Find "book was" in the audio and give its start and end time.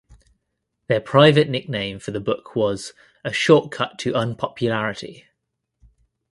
2.19-2.93